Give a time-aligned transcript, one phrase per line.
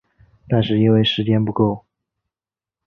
[0.49, 1.85] 但是因为时间不够